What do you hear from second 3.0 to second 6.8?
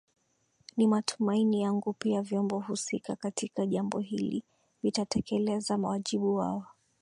katika jambo hili vitatekeleza wajibu wao